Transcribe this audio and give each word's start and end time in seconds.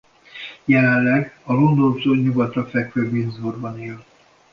Jelenleg 0.67 1.39
a 1.43 1.53
Londontól 1.53 2.17
nyugatra 2.17 2.65
fekvő 2.67 3.09
Windsorban 3.09 3.79
él. 3.81 4.05